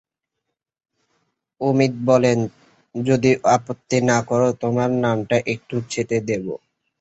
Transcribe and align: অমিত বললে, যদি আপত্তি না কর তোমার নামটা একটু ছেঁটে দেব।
অমিত 1.61 1.93
বললে, 2.07 2.31
যদি 2.95 3.31
আপত্তি 3.55 3.97
না 4.09 4.17
কর 4.27 4.41
তোমার 4.61 4.89
নামটা 5.03 5.37
একটু 5.53 5.75
ছেঁটে 5.91 6.17
দেব। 6.29 6.45